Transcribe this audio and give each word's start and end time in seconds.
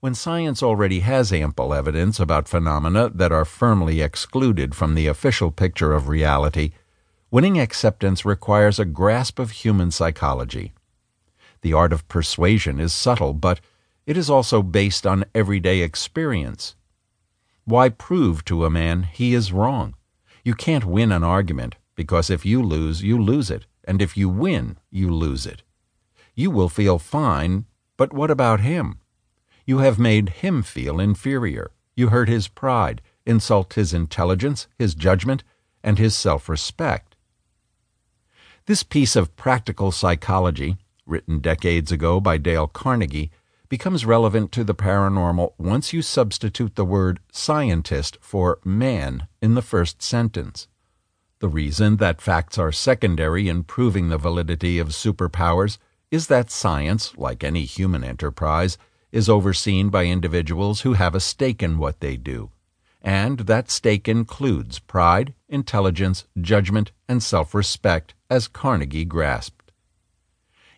When 0.00 0.14
science 0.14 0.62
already 0.62 1.00
has 1.00 1.30
ample 1.30 1.74
evidence 1.74 2.18
about 2.18 2.48
phenomena 2.48 3.10
that 3.10 3.32
are 3.32 3.44
firmly 3.44 4.00
excluded 4.00 4.74
from 4.74 4.94
the 4.94 5.06
official 5.06 5.50
picture 5.50 5.92
of 5.92 6.08
reality, 6.08 6.72
winning 7.30 7.60
acceptance 7.60 8.24
requires 8.24 8.78
a 8.78 8.86
grasp 8.86 9.38
of 9.38 9.50
human 9.50 9.90
psychology. 9.90 10.72
The 11.60 11.74
art 11.74 11.92
of 11.92 12.08
persuasion 12.08 12.80
is 12.80 12.94
subtle, 12.94 13.34
but 13.34 13.60
it 14.06 14.16
is 14.16 14.30
also 14.30 14.62
based 14.62 15.06
on 15.06 15.26
everyday 15.34 15.80
experience. 15.80 16.76
Why 17.66 17.90
prove 17.90 18.42
to 18.46 18.64
a 18.64 18.70
man 18.70 19.02
he 19.02 19.34
is 19.34 19.52
wrong? 19.52 19.94
You 20.42 20.54
can't 20.54 20.86
win 20.86 21.12
an 21.12 21.24
argument, 21.24 21.76
because 21.94 22.30
if 22.30 22.46
you 22.46 22.62
lose, 22.62 23.02
you 23.02 23.22
lose 23.22 23.50
it, 23.50 23.66
and 23.84 24.00
if 24.00 24.16
you 24.16 24.30
win, 24.30 24.78
you 24.90 25.14
lose 25.14 25.44
it. 25.44 25.62
You 26.34 26.50
will 26.50 26.70
feel 26.70 26.98
fine, 26.98 27.66
but 27.98 28.14
what 28.14 28.30
about 28.30 28.60
him? 28.60 28.99
You 29.70 29.78
have 29.78 30.00
made 30.00 30.30
him 30.30 30.64
feel 30.64 30.98
inferior. 30.98 31.70
You 31.94 32.08
hurt 32.08 32.28
his 32.28 32.48
pride, 32.48 33.00
insult 33.24 33.74
his 33.74 33.94
intelligence, 33.94 34.66
his 34.76 34.96
judgment, 34.96 35.44
and 35.84 35.96
his 35.96 36.16
self 36.16 36.48
respect. 36.48 37.14
This 38.66 38.82
piece 38.82 39.14
of 39.14 39.36
practical 39.36 39.92
psychology, 39.92 40.78
written 41.06 41.38
decades 41.38 41.92
ago 41.92 42.18
by 42.18 42.36
Dale 42.36 42.66
Carnegie, 42.66 43.30
becomes 43.68 44.04
relevant 44.04 44.50
to 44.50 44.64
the 44.64 44.74
paranormal 44.74 45.52
once 45.56 45.92
you 45.92 46.02
substitute 46.02 46.74
the 46.74 46.84
word 46.84 47.20
scientist 47.30 48.18
for 48.20 48.58
man 48.64 49.28
in 49.40 49.54
the 49.54 49.62
first 49.62 50.02
sentence. 50.02 50.66
The 51.38 51.48
reason 51.48 51.98
that 51.98 52.20
facts 52.20 52.58
are 52.58 52.72
secondary 52.72 53.48
in 53.48 53.62
proving 53.62 54.08
the 54.08 54.18
validity 54.18 54.80
of 54.80 54.88
superpowers 54.88 55.78
is 56.10 56.26
that 56.26 56.50
science, 56.50 57.16
like 57.16 57.44
any 57.44 57.62
human 57.62 58.02
enterprise, 58.02 58.76
is 59.12 59.28
overseen 59.28 59.88
by 59.88 60.06
individuals 60.06 60.82
who 60.82 60.94
have 60.94 61.14
a 61.14 61.20
stake 61.20 61.62
in 61.62 61.78
what 61.78 62.00
they 62.00 62.16
do, 62.16 62.50
and 63.02 63.40
that 63.40 63.70
stake 63.70 64.08
includes 64.08 64.78
pride, 64.78 65.34
intelligence, 65.48 66.26
judgment, 66.40 66.92
and 67.08 67.22
self 67.22 67.54
respect, 67.54 68.14
as 68.28 68.48
Carnegie 68.48 69.04
grasped. 69.04 69.72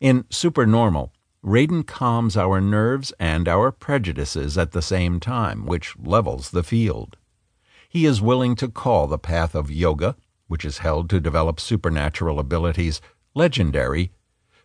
In 0.00 0.24
Supernormal, 0.30 1.12
Radin 1.44 1.86
calms 1.86 2.36
our 2.36 2.60
nerves 2.60 3.12
and 3.18 3.48
our 3.48 3.72
prejudices 3.72 4.58
at 4.58 4.72
the 4.72 4.82
same 4.82 5.20
time, 5.20 5.64
which 5.64 5.94
levels 5.98 6.50
the 6.50 6.62
field. 6.62 7.16
He 7.88 8.04
is 8.04 8.20
willing 8.20 8.54
to 8.56 8.68
call 8.68 9.06
the 9.06 9.18
path 9.18 9.54
of 9.54 9.70
yoga, 9.70 10.16
which 10.48 10.64
is 10.64 10.78
held 10.78 11.08
to 11.10 11.20
develop 11.20 11.58
supernatural 11.58 12.38
abilities, 12.38 13.00
legendary 13.34 14.12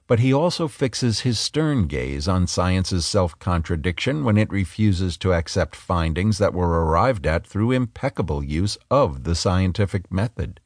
but 0.08 0.20
he 0.20 0.32
also 0.32 0.68
fixes 0.68 1.22
his 1.22 1.40
stern 1.40 1.88
gaze 1.88 2.28
on 2.28 2.46
science's 2.46 3.06
self 3.06 3.38
contradiction 3.40 4.24
when 4.24 4.38
it 4.38 4.52
refuses 4.52 5.18
to 5.18 5.34
accept 5.34 5.76
findings 5.76 6.38
that 6.38 6.54
were 6.54 6.86
arrived 6.86 7.26
at 7.26 7.46
through 7.46 7.72
impeccable 7.72 8.44
use 8.44 8.78
of 8.92 9.24
the 9.24 9.36
scientific 9.36 10.12
method. 10.12 10.60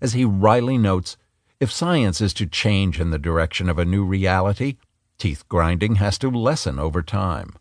As 0.00 0.12
he 0.12 0.24
wryly 0.24 0.78
notes, 0.78 1.16
if 1.58 1.72
science 1.72 2.20
is 2.20 2.34
to 2.34 2.46
change 2.46 3.00
in 3.00 3.10
the 3.10 3.18
direction 3.18 3.68
of 3.68 3.78
a 3.78 3.84
new 3.84 4.04
reality, 4.04 4.76
teeth 5.18 5.48
grinding 5.48 5.96
has 5.96 6.18
to 6.18 6.30
lessen 6.30 6.78
over 6.78 7.02
time. 7.02 7.54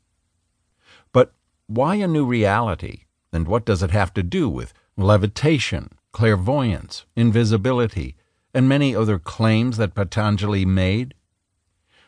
But 1.12 1.34
why 1.68 1.96
a 1.96 2.08
new 2.08 2.26
reality, 2.26 3.06
and 3.32 3.48
what 3.48 3.66
does 3.66 3.82
it 3.82 3.92
have 3.92 4.14
to 4.16 4.24
do 4.24 4.50
with 4.50 4.74
levitation, 4.98 5.90
clairvoyance, 6.12 7.06
invisibility, 7.16 8.16
and 8.56 8.70
many 8.70 8.96
other 8.96 9.20
claims 9.20 9.76
that 9.76 9.94
Patanjali 9.94 10.66
made? 10.66 11.14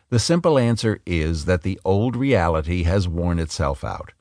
The 0.09 0.17
simple 0.17 0.57
answer 0.57 1.01
is 1.05 1.43
that 1.43 1.63
the 1.63 1.77
old 1.83 2.15
reality 2.15 2.83
has 2.83 3.05
worn 3.05 3.37
itself 3.37 3.83
out. 3.83 4.13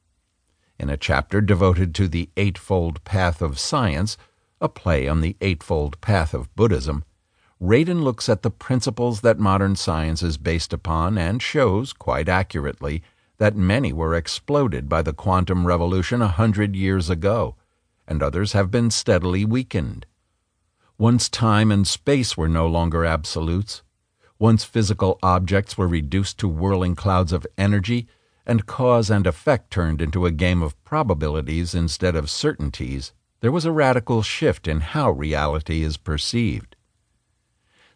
In 0.77 0.91
a 0.91 0.97
chapter 0.97 1.41
devoted 1.41 1.95
to 1.95 2.09
the 2.09 2.29
Eightfold 2.37 3.05
Path 3.05 3.41
of 3.41 3.61
Science, 3.61 4.19
a 4.61 4.69
play 4.69 5.07
on 5.07 5.21
the 5.21 5.37
Eightfold 5.41 6.01
Path 6.01 6.35
of 6.35 6.53
Buddhism, 6.57 7.05
Radin 7.63 8.03
looks 8.03 8.29
at 8.29 8.43
the 8.43 8.51
principles 8.51 9.21
that 9.21 9.39
modern 9.39 9.77
science 9.77 10.21
is 10.21 10.37
based 10.37 10.73
upon 10.73 11.17
and 11.17 11.41
shows, 11.41 11.93
quite 11.93 12.29
accurately, 12.29 13.05
that 13.39 13.55
many 13.55 13.93
were 13.93 14.17
exploded 14.17 14.89
by 14.89 15.01
the 15.01 15.13
quantum 15.13 15.65
revolution 15.65 16.21
a 16.21 16.29
hundred 16.29 16.75
years 16.75 17.09
ago, 17.09 17.55
and 18.09 18.21
others 18.21 18.53
have 18.53 18.71
been 18.73 18.91
steadily 18.91 19.45
weakened. 19.45 20.07
Once 20.99 21.29
time 21.29 21.71
and 21.71 21.87
space 21.87 22.39
were 22.39 22.49
no 22.49 22.67
longer 22.67 23.05
absolutes, 23.05 23.83
once 24.39 24.65
physical 24.65 25.19
objects 25.23 25.77
were 25.77 25.87
reduced 25.87 26.39
to 26.39 26.49
whirling 26.49 26.95
clouds 26.95 27.33
of 27.33 27.47
energy, 27.59 28.09
and 28.47 28.65
cause 28.65 29.11
and 29.11 29.27
effect 29.27 29.71
turned 29.71 30.01
into 30.01 30.25
a 30.25 30.31
game 30.31 30.63
of 30.63 30.83
probabilities 30.85 31.75
instead 31.75 32.17
of 32.17 32.31
certainties, 32.31 33.13
there 33.41 33.53
was 33.53 33.67
a 33.67 33.73
radical 33.73 34.23
shift 34.23 34.67
in 34.67 34.81
how 34.81 35.11
reality 35.11 35.83
is 35.83 35.99
perceived. 35.99 36.77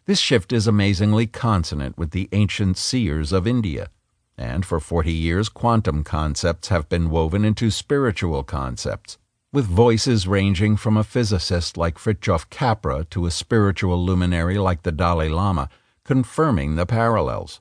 This 0.05 0.19
shift 0.19 0.53
is 0.53 0.67
amazingly 0.67 1.25
consonant 1.25 1.97
with 1.97 2.11
the 2.11 2.29
ancient 2.31 2.77
seers 2.77 3.31
of 3.31 3.47
India, 3.47 3.89
and 4.37 4.63
for 4.63 4.79
forty 4.79 5.13
years 5.13 5.49
quantum 5.49 6.03
concepts 6.03 6.67
have 6.67 6.87
been 6.87 7.09
woven 7.09 7.45
into 7.45 7.71
spiritual 7.71 8.43
concepts, 8.43 9.17
with 9.53 9.65
voices 9.65 10.29
ranging 10.29 10.77
from 10.77 10.95
a 10.95 11.03
physicist 11.03 11.75
like 11.75 11.97
Fritjof 11.97 12.49
Capra 12.49 13.03
to 13.09 13.25
a 13.25 13.31
spiritual 13.31 14.01
luminary 14.01 14.57
like 14.57 14.83
the 14.83 14.93
Dalai 14.93 15.27
Lama, 15.27 15.67
confirming 16.05 16.75
the 16.75 16.85
parallels. 16.85 17.59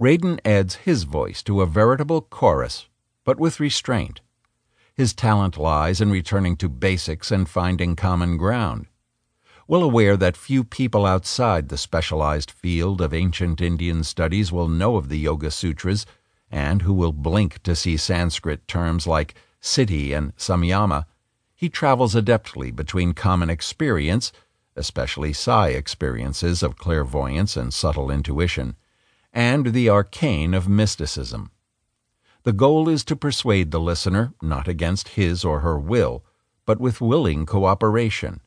Radin 0.00 0.40
adds 0.42 0.76
his 0.76 1.02
voice 1.02 1.42
to 1.42 1.60
a 1.60 1.66
veritable 1.66 2.22
chorus, 2.22 2.86
but 3.24 3.38
with 3.38 3.60
restraint. 3.60 4.22
His 4.94 5.12
talent 5.12 5.58
lies 5.58 6.00
in 6.00 6.10
returning 6.10 6.56
to 6.56 6.68
basics 6.70 7.30
and 7.30 7.46
finding 7.46 7.94
common 7.94 8.38
ground. 8.38 8.86
Well 9.68 9.82
aware 9.82 10.16
that 10.16 10.36
few 10.36 10.64
people 10.64 11.04
outside 11.04 11.68
the 11.68 11.76
specialized 11.76 12.50
field 12.50 13.02
of 13.02 13.12
ancient 13.12 13.60
Indian 13.60 14.02
studies 14.02 14.50
will 14.50 14.68
know 14.68 14.96
of 14.96 15.10
the 15.10 15.18
Yoga 15.18 15.50
Sutras, 15.50 16.06
and 16.50 16.82
who 16.82 16.94
will 16.94 17.12
blink 17.12 17.62
to 17.64 17.76
see 17.76 17.98
Sanskrit 17.98 18.66
terms 18.66 19.06
like 19.06 19.34
Siddhi 19.62 20.12
and 20.12 20.36
Samyama, 20.36 21.06
he 21.54 21.68
travels 21.68 22.16
adeptly 22.16 22.74
between 22.74 23.14
common 23.14 23.48
experience, 23.48 24.32
especially 24.74 25.32
psi 25.32 25.68
experiences 25.68 26.62
of 26.62 26.76
clairvoyance 26.76 27.56
and 27.56 27.72
subtle 27.72 28.10
intuition, 28.10 28.74
and 29.32 29.66
the 29.66 29.88
arcane 29.88 30.52
of 30.52 30.68
mysticism. 30.68 31.52
The 32.42 32.52
goal 32.52 32.88
is 32.88 33.04
to 33.04 33.14
persuade 33.14 33.70
the 33.70 33.78
listener 33.78 34.34
not 34.42 34.66
against 34.66 35.10
his 35.10 35.44
or 35.44 35.60
her 35.60 35.78
will, 35.78 36.24
but 36.66 36.80
with 36.80 37.00
willing 37.00 37.46
cooperation. 37.46 38.40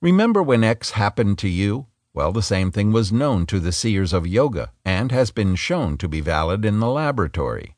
Remember 0.00 0.42
when 0.42 0.64
X 0.64 0.92
happened 0.92 1.36
to 1.38 1.48
you? 1.48 1.86
Well, 2.14 2.32
the 2.32 2.42
same 2.42 2.70
thing 2.70 2.92
was 2.92 3.12
known 3.12 3.44
to 3.46 3.60
the 3.60 3.72
seers 3.72 4.14
of 4.14 4.26
yoga 4.26 4.72
and 4.82 5.12
has 5.12 5.30
been 5.30 5.54
shown 5.54 5.98
to 5.98 6.08
be 6.08 6.22
valid 6.22 6.64
in 6.64 6.80
the 6.80 6.88
laboratory. 6.88 7.75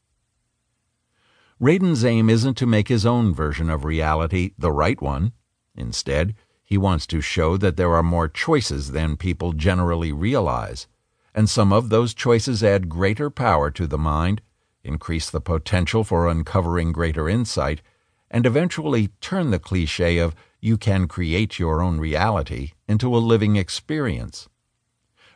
Radin's 1.60 2.04
aim 2.04 2.30
isn't 2.30 2.56
to 2.58 2.66
make 2.66 2.86
his 2.86 3.04
own 3.04 3.34
version 3.34 3.68
of 3.68 3.84
reality 3.84 4.52
the 4.56 4.70
right 4.70 5.00
one. 5.02 5.32
Instead, 5.74 6.36
he 6.62 6.78
wants 6.78 7.04
to 7.08 7.20
show 7.20 7.56
that 7.56 7.76
there 7.76 7.94
are 7.94 8.02
more 8.02 8.28
choices 8.28 8.92
than 8.92 9.16
people 9.16 9.52
generally 9.52 10.12
realize, 10.12 10.86
and 11.34 11.50
some 11.50 11.72
of 11.72 11.88
those 11.88 12.14
choices 12.14 12.62
add 12.62 12.88
greater 12.88 13.28
power 13.28 13.72
to 13.72 13.88
the 13.88 13.98
mind, 13.98 14.40
increase 14.84 15.30
the 15.30 15.40
potential 15.40 16.04
for 16.04 16.28
uncovering 16.28 16.92
greater 16.92 17.28
insight, 17.28 17.82
and 18.30 18.46
eventually 18.46 19.08
turn 19.20 19.50
the 19.50 19.58
cliche 19.58 20.18
of 20.18 20.36
you 20.60 20.76
can 20.76 21.08
create 21.08 21.58
your 21.58 21.82
own 21.82 21.98
reality 21.98 22.72
into 22.86 23.16
a 23.16 23.18
living 23.18 23.56
experience. 23.56 24.48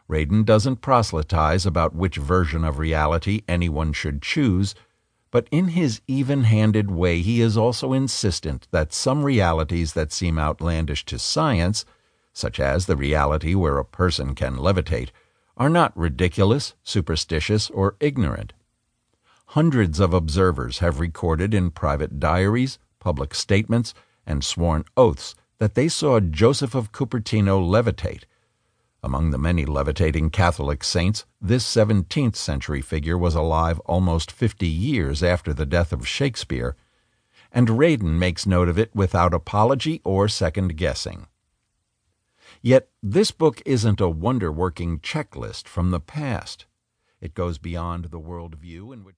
Radin 0.09 0.45
doesn't 0.45 0.83
proselytize 0.83 1.67
about 1.67 1.97
which 1.97 2.17
version 2.17 2.65
of 2.65 2.79
reality 2.79 3.43
anyone 3.49 3.93
should 3.93 4.23
choose 4.23 4.75
but 5.33 5.49
in 5.51 5.69
his 5.69 6.03
even 6.07 6.45
handed 6.45 6.91
way, 6.91 7.23
he 7.23 7.41
is 7.41 7.57
also 7.57 7.95
insistent 7.95 8.69
that 8.71 8.93
some 8.93 9.25
realities 9.25 9.95
that 9.95 10.13
seem 10.13 10.39
outlandish 10.39 11.05
to 11.07 11.19
science, 11.19 11.87
such 12.35 12.61
as 12.61 12.85
the 12.85 12.97
reality 12.97 13.55
where 13.55 13.79
a 13.79 13.85
person 13.85 14.35
can 14.35 14.57
levitate, 14.57 15.09
are 15.57 15.71
not 15.71 15.97
ridiculous, 15.97 16.75
superstitious, 16.85 17.71
or 17.71 17.97
ignorant. 17.99 18.53
Hundreds 19.47 19.99
of 19.99 20.13
observers 20.13 20.79
have 20.79 21.01
recorded 21.01 21.55
in 21.55 21.71
private 21.71 22.21
diaries, 22.21 22.79
public 23.01 23.35
statements, 23.35 23.95
and 24.27 24.45
sworn 24.45 24.85
oaths 24.99 25.35
that 25.59 25.75
they 25.75 25.89
saw 25.89 26.21
Joseph 26.21 26.75
of 26.75 26.93
Cupertino 26.93 27.59
levitate, 27.59 28.25
among 29.03 29.31
the 29.31 29.39
many 29.39 29.65
levitating 29.65 30.31
Catholic 30.31 30.85
saints, 30.85 31.27
this 31.41 31.65
17th 31.65 32.37
century 32.37 32.81
figure 32.81 33.19
was 33.19 33.35
alive 33.35 33.81
almost 33.81 34.31
50 34.31 34.67
years 34.67 35.23
after 35.23 35.53
the 35.53 35.67
death 35.67 35.93
of 35.93 36.07
Shakespeare, 36.07 36.77
and 37.51 37.69
Radin 37.69 38.19
makes 38.19 38.47
note 38.47 38.69
of 38.69 38.79
it 38.79 38.95
without 38.95 39.35
apology 39.35 40.01
or 40.05 40.29
second 40.29 40.77
guessing. 40.77 41.27
Yet 42.61 42.89
this 43.03 43.33
book 43.33 43.61
isn't 43.67 44.01
a 44.01 44.09
wonder 44.09 44.53
working 44.53 45.01
checklist 45.01 45.67
from 45.67 45.91
the 45.91 46.01
past. 46.01 46.67
It 47.21 47.35
goes 47.35 47.59
beyond 47.59 48.07
the 48.07 48.21
worldview 48.21 48.93
in 48.93 49.03
which 49.05 49.11